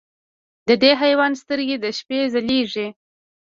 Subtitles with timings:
[0.67, 2.87] د دې حیوان سترګې د شپې ځلېږي.